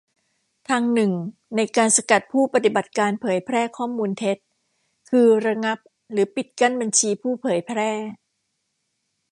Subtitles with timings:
[0.69, 1.11] ทางหนึ่ง
[1.55, 4.37] ในการสกัดผู้ปฏิบัติการเผยแพร่ข้อมูลเท็จ
[5.09, 5.77] คือระงับ
[6.11, 7.91] หรือปิดกั้นบัญชีผู้เผยแพร่